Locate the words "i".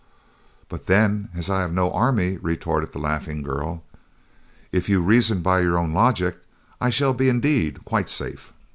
1.47-1.61, 6.81-6.89